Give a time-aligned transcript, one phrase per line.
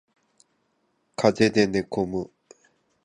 [1.15, 2.31] 風邪で寝込む